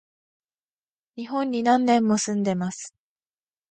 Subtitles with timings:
[1.15, 2.95] 日本に何年も住んでます